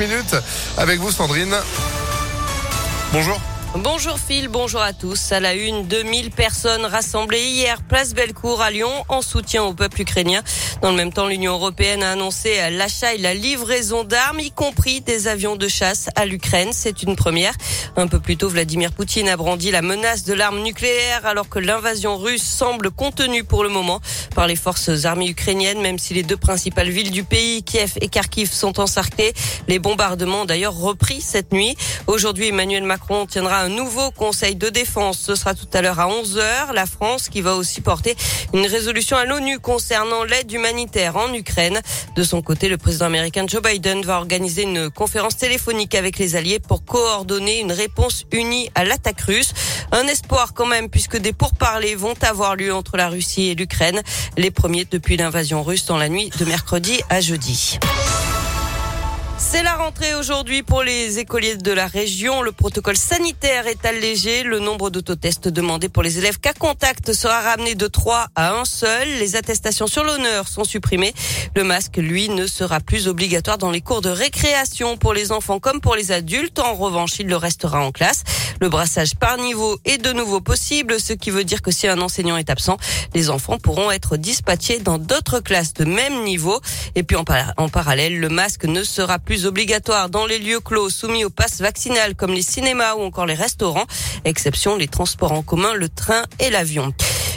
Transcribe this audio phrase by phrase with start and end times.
[0.00, 0.34] minutes
[0.78, 1.54] avec vous Sandrine.
[3.12, 3.38] Bonjour.
[3.76, 5.30] Bonjour Phil, bonjour à tous.
[5.30, 10.00] À la une, 2000 personnes rassemblées hier, place Bellecour à Lyon, en soutien au peuple
[10.00, 10.42] ukrainien.
[10.82, 15.02] Dans le même temps, l'Union européenne a annoncé l'achat et la livraison d'armes, y compris
[15.02, 16.70] des avions de chasse à l'Ukraine.
[16.72, 17.54] C'est une première.
[17.96, 21.60] Un peu plus tôt, Vladimir Poutine a brandi la menace de l'arme nucléaire alors que
[21.60, 24.00] l'invasion russe semble contenue pour le moment
[24.34, 28.08] par les forces armées ukrainiennes, même si les deux principales villes du pays, Kiev et
[28.08, 29.32] Kharkiv, sont encerclées.
[29.68, 31.76] Les bombardements d'ailleurs repris cette nuit.
[32.08, 35.18] Aujourd'hui, Emmanuel Macron tiendra un nouveau conseil de défense.
[35.18, 36.72] Ce sera tout à l'heure à 11h.
[36.72, 38.16] La France qui va aussi porter
[38.54, 41.80] une résolution à l'ONU concernant l'aide humanitaire en Ukraine.
[42.16, 46.36] De son côté, le président américain Joe Biden va organiser une conférence téléphonique avec les
[46.36, 49.52] alliés pour coordonner une réponse unie à l'attaque russe.
[49.92, 54.02] Un espoir quand même puisque des pourparlers vont avoir lieu entre la Russie et l'Ukraine.
[54.36, 57.78] Les premiers depuis l'invasion russe dans la nuit de mercredi à jeudi.
[59.42, 62.42] C'est la rentrée aujourd'hui pour les écoliers de la région.
[62.42, 64.42] Le protocole sanitaire est allégé.
[64.42, 68.64] Le nombre d'autotests demandés pour les élèves cas contact sera ramené de 3 à 1
[68.66, 69.08] seul.
[69.18, 71.14] Les attestations sur l'honneur sont supprimées.
[71.56, 75.58] Le masque, lui, ne sera plus obligatoire dans les cours de récréation pour les enfants
[75.58, 76.58] comme pour les adultes.
[76.58, 78.22] En revanche, il le restera en classe.
[78.60, 82.00] Le brassage par niveau est de nouveau possible, ce qui veut dire que si un
[82.00, 82.76] enseignant est absent,
[83.14, 86.60] les enfants pourront être dispatchés dans d'autres classes de même niveau.
[86.94, 87.24] Et puis en,
[87.56, 91.60] en parallèle, le masque ne sera plus obligatoire dans les lieux clos soumis au pass
[91.60, 93.86] vaccinal comme les cinémas ou encore les restaurants,
[94.26, 96.92] exception les transports en commun, le train et l'avion.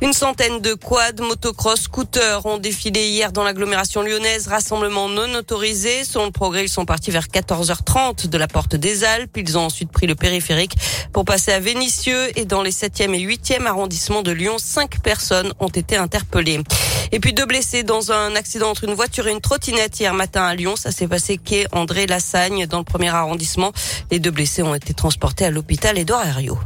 [0.00, 4.46] Une centaine de quads, motocross, scooters ont défilé hier dans l'agglomération lyonnaise.
[4.46, 6.04] Rassemblement non autorisé.
[6.04, 9.36] Selon le progrès, ils sont partis vers 14h30 de la porte des Alpes.
[9.36, 10.76] Ils ont ensuite pris le périphérique
[11.12, 15.52] pour passer à Vénissieux et dans les 7e et 8e arrondissements de Lyon, cinq personnes
[15.58, 16.60] ont été interpellées.
[17.10, 20.44] Et puis deux blessés dans un accident entre une voiture et une trottinette hier matin
[20.44, 20.76] à Lyon.
[20.76, 23.72] Ça s'est passé quai André Lassagne dans le premier arrondissement.
[24.12, 26.58] Les deux blessés ont été transportés à l'hôpital Édouard Herriot.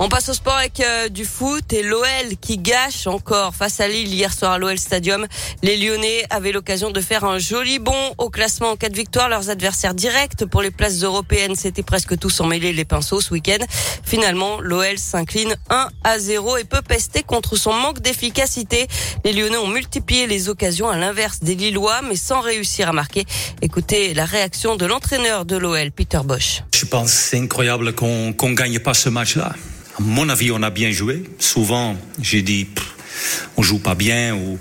[0.00, 3.88] On passe au sport avec euh, du foot et l'OL qui gâche encore face à
[3.88, 5.26] Lille hier soir à l'OL Stadium.
[5.64, 9.28] Les Lyonnais avaient l'occasion de faire un joli bond au classement en cas de victoire.
[9.28, 13.58] Leurs adversaires directs pour les places européennes, c'était presque tous emmêlés les pinceaux ce week-end.
[14.04, 18.86] Finalement, l'OL s'incline 1 à 0 et peut pester contre son manque d'efficacité.
[19.24, 23.24] Les Lyonnais ont multiplié les occasions à l'inverse des Lillois, mais sans réussir à marquer.
[23.62, 26.62] Écoutez la réaction de l'entraîneur de l'OL, Peter Bosch.
[26.72, 29.54] Je pense c'est incroyable qu'on gagne pas ce match-là.
[29.98, 31.24] À mon avis, on a bien joué.
[31.40, 34.36] Souvent, j'ai dit, pff, on joue pas bien.
[34.36, 34.56] Ou...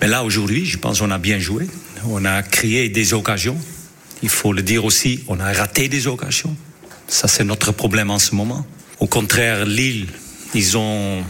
[0.00, 1.66] Mais là, aujourd'hui, je pense qu'on a bien joué.
[2.06, 3.58] On a créé des occasions.
[4.22, 6.56] Il faut le dire aussi, on a raté des occasions.
[7.08, 8.64] Ça, c'est notre problème en ce moment.
[9.00, 10.06] Au contraire, Lille,
[10.54, 11.24] ils ont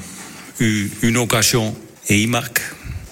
[0.60, 1.74] eu une occasion
[2.08, 2.60] et ils marquent.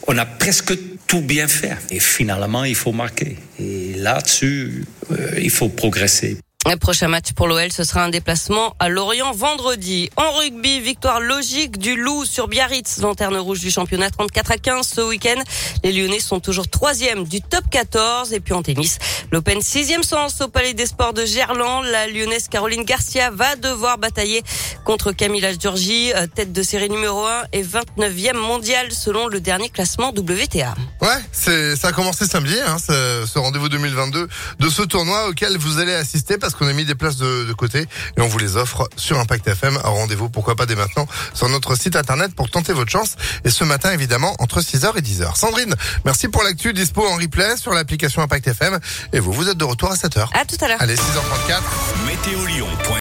[0.07, 0.75] On a presque
[1.07, 1.77] tout bien fait.
[1.91, 3.39] Et finalement, il faut marquer.
[3.59, 6.37] Et là-dessus, euh, il faut progresser.
[6.69, 10.11] Le prochain match pour l'OL, ce sera un déplacement à Lorient vendredi.
[10.17, 14.85] En rugby, victoire logique du Loup sur Biarritz, lanterne rouge du championnat 34 à 15
[14.85, 15.41] ce week-end.
[15.85, 18.33] Les Lyonnais sont toujours troisième du top 14.
[18.33, 18.99] Et puis en tennis,
[19.31, 21.85] l'Open sixième sens au Palais des Sports de Gerland.
[21.85, 24.43] La Lyonnaise Caroline Garcia va devoir batailler
[24.85, 29.69] contre Camilla Giorgi, euh, tête de série numéro 1 et 29e mondial selon le dernier
[29.69, 30.75] classement WTA.
[31.01, 34.27] Ouais, ça a commencé samedi, hein, ce, ce rendez-vous 2022
[34.59, 37.53] de ce tournoi auquel vous allez assister parce qu'on a mis des places de, de,
[37.53, 37.87] côté
[38.17, 39.79] et on vous les offre sur Impact FM.
[39.83, 43.17] Rendez-vous, pourquoi pas dès maintenant, sur notre site internet pour tenter votre chance.
[43.45, 45.37] Et ce matin, évidemment, entre 6h et 10h.
[45.37, 45.75] Sandrine,
[46.05, 48.79] merci pour l'actu dispo en replay sur l'application Impact FM.
[49.13, 50.29] Et vous, vous êtes de retour à 7h.
[50.33, 50.81] À tout à l'heure.
[50.81, 51.63] Allez, 6h34.
[52.07, 52.45] Météo